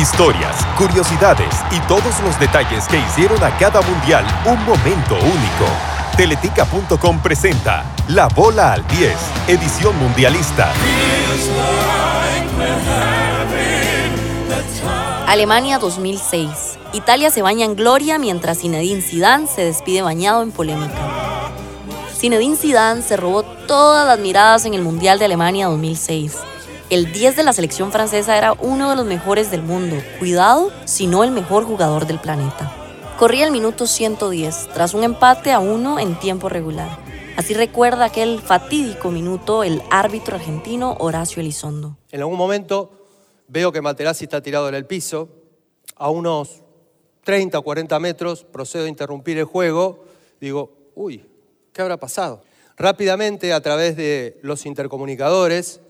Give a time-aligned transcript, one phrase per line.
[0.00, 5.66] Historias, curiosidades y todos los detalles que hicieron a cada mundial un momento único.
[6.16, 9.14] Teletica.com presenta La Bola al 10,
[9.48, 10.72] edición mundialista.
[15.26, 16.78] Alemania 2006.
[16.94, 20.96] Italia se baña en gloria mientras Zinedine Zidane se despide bañado en polémica.
[22.16, 26.38] Zinedine Zidane se robó todas las miradas en el Mundial de Alemania 2006.
[26.90, 29.96] El 10 de la selección francesa era uno de los mejores del mundo.
[30.18, 32.74] Cuidado, si no el mejor jugador del planeta.
[33.16, 36.98] Corría el minuto 110, tras un empate a uno en tiempo regular.
[37.36, 41.96] Así recuerda aquel fatídico minuto el árbitro argentino Horacio Elizondo.
[42.10, 42.90] En algún momento
[43.46, 45.28] veo que Materazzi está tirado en el piso,
[45.94, 46.62] a unos
[47.22, 50.04] 30 o 40 metros, procedo a interrumpir el juego,
[50.40, 51.24] digo, uy,
[51.72, 52.42] ¿Qué habrá pasado?
[52.76, 55.80] Rápidamente, a través de los intercomunicadores,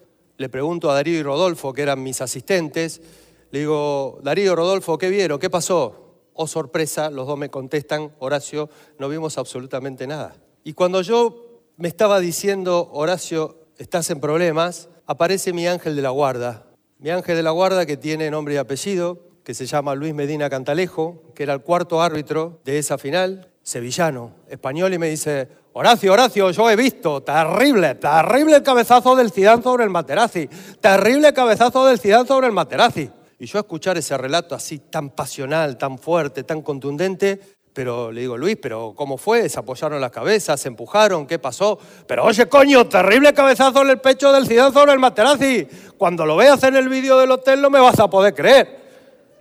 [0.40, 3.02] le pregunto a Darío y Rodolfo, que eran mis asistentes,
[3.50, 5.38] le digo, Darío, Rodolfo, ¿qué vieron?
[5.38, 6.14] ¿Qué pasó?
[6.32, 10.34] Oh, sorpresa, los dos me contestan, Horacio, no vimos absolutamente nada.
[10.64, 16.08] Y cuando yo me estaba diciendo, Horacio, estás en problemas, aparece mi ángel de la
[16.08, 16.70] guarda.
[16.96, 20.48] Mi ángel de la guarda que tiene nombre y apellido, que se llama Luis Medina
[20.48, 26.12] Cantalejo, que era el cuarto árbitro de esa final, sevillano, español, y me dice, Horacio,
[26.12, 30.48] Horacio, yo he visto, terrible, terrible cabezazo del Zidane sobre el Materazzi,
[30.80, 33.08] terrible cabezazo del Zidane sobre el Materazzi.
[33.38, 37.40] Y yo escuchar ese relato así tan pasional, tan fuerte, tan contundente,
[37.72, 39.48] pero le digo, Luis, pero ¿cómo fue?
[39.48, 40.60] ¿Se apoyaron las cabezas?
[40.60, 41.24] ¿Se empujaron?
[41.24, 41.78] ¿Qué pasó?
[42.08, 45.68] Pero oye, coño, terrible cabezazo en el pecho del Zidane sobre el Materazzi.
[45.96, 48.80] Cuando lo veas en el vídeo del hotel no me vas a poder creer.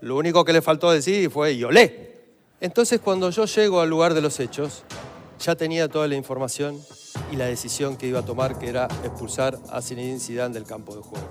[0.01, 1.63] Lo único que le faltó decir fue, y.
[2.61, 4.83] Entonces cuando yo llego al lugar de los hechos,
[5.39, 6.77] ya tenía toda la información
[7.31, 10.93] y la decisión que iba a tomar, que era expulsar a Zinedine Zidane del campo
[10.93, 11.27] de juego.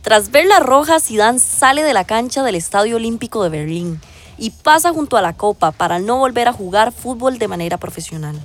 [0.00, 4.00] Tras ver la roja, Zidane sale de la cancha del Estadio Olímpico de Berlín
[4.38, 8.40] y pasa junto a la copa para no volver a jugar fútbol de manera profesional.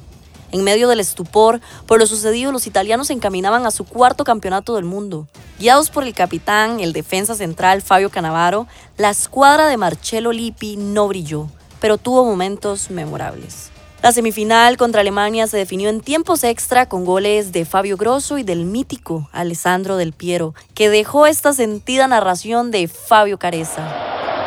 [0.52, 4.76] En medio del estupor por lo sucedido, los italianos se encaminaban a su cuarto campeonato
[4.76, 5.28] del mundo.
[5.58, 8.68] Guiados por el capitán, el defensa central Fabio Cannavaro,
[8.98, 11.48] la escuadra de Marcello Lippi no brilló,
[11.84, 13.70] pero tuvo momentos memorables.
[14.02, 18.44] La semifinal contra Alemania se definió en tiempos extra con goles de Fabio Grosso y
[18.44, 23.84] del mítico Alessandro Del Piero, que dejó esta sentida narración de Fabio Careza.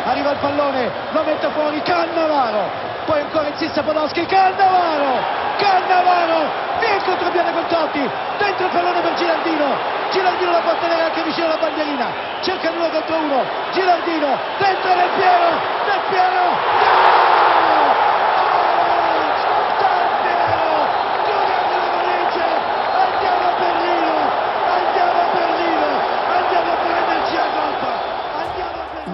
[0.06, 2.70] Arriva il pallone, lo mette fuori Cannavaro,
[3.04, 5.20] poi ancora insiste Podolski, Cannavaro,
[5.58, 6.41] Cannavaro,
[6.80, 8.04] via il contropiede con Totti,
[8.41, 9.69] dentro il pallone per Girardino,
[10.10, 12.08] Girardino la può tenere anche vicino alla bandierina,
[12.41, 13.44] cerca uno contro uno,
[13.75, 15.48] Girardino, dentro Del Piero,
[15.84, 16.85] Del Piero,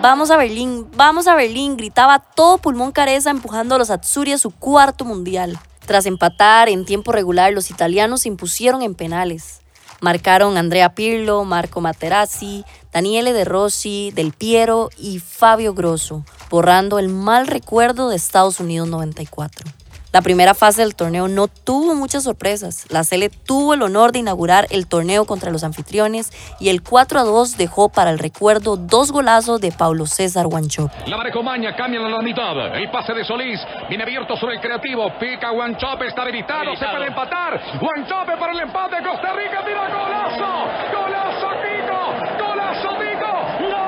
[0.03, 4.39] Vamos a Berlín, vamos a Berlín, gritaba todo pulmón Careza empujando a los Azzurri a
[4.39, 5.57] su cuarto mundial.
[5.87, 9.61] Tras empatar en tiempo regular, los italianos se impusieron en penales.
[10.01, 17.07] Marcaron Andrea Pirlo, Marco Materazzi, Daniele De Rossi, Del Piero y Fabio Grosso, borrando el
[17.07, 19.71] mal recuerdo de Estados Unidos 94.
[20.13, 22.85] La primera fase del torneo no tuvo muchas sorpresas.
[22.91, 26.31] La Cele tuvo el honor de inaugurar el torneo contra los anfitriones
[26.61, 30.91] y el 4 a 2 dejó para el recuerdo dos golazos de Paulo César Guanchop.
[31.07, 32.77] La Marecomaña cambia la mitad.
[32.77, 33.59] El pase de Solís
[33.89, 35.11] viene abierto sobre el creativo.
[35.19, 37.59] Pica Guanchope, está habilitado, se puede empatar.
[37.81, 38.97] Guanchope para el empate.
[39.03, 40.69] Costa Rica tira golazo.
[40.93, 42.13] Golazo, Pico.
[42.39, 43.33] Golazo, Pico.
[43.71, 43.87] ¡No!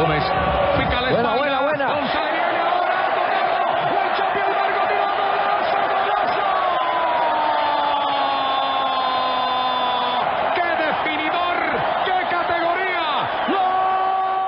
[0.00, 0.24] Gómez.
[0.78, 1.36] Pica la espalda.
[1.36, 1.86] Buena, buena, buena.
[2.00, 2.96] González viene ahora.
[3.16, 3.60] tocando.
[3.92, 5.78] Guanchope al largo, tira golazo.
[5.96, 6.48] ¡Golazo!
[10.54, 11.56] ¡Qué definidor!
[12.04, 13.06] ¡Qué categoría!
[13.48, 13.64] ¡No!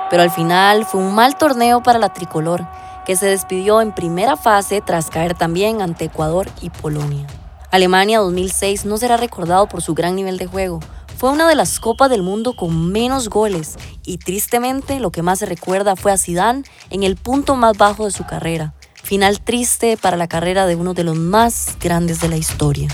[0.09, 2.67] Pero al final fue un mal torneo para la tricolor,
[3.05, 7.25] que se despidió en primera fase tras caer también ante Ecuador y Polonia.
[7.71, 10.79] Alemania 2006 no será recordado por su gran nivel de juego.
[11.17, 15.39] Fue una de las copas del mundo con menos goles y tristemente lo que más
[15.39, 18.73] se recuerda fue a Zidane en el punto más bajo de su carrera.
[19.03, 22.89] Final triste para la carrera de uno de los más grandes de la historia.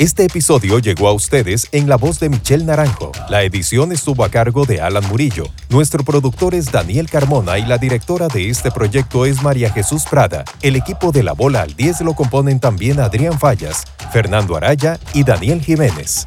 [0.00, 3.12] Este episodio llegó a ustedes en la voz de Michelle Naranjo.
[3.28, 5.44] La edición estuvo a cargo de Alan Murillo.
[5.68, 10.46] Nuestro productor es Daniel Carmona y la directora de este proyecto es María Jesús Prada.
[10.62, 15.22] El equipo de La Bola al 10 lo componen también Adrián Fallas, Fernando Araya y
[15.22, 16.26] Daniel Jiménez.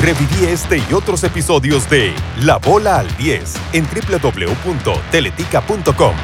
[0.00, 2.14] Reviví este y otros episodios de
[2.44, 6.14] La Bola al 10 en www.teletica.com.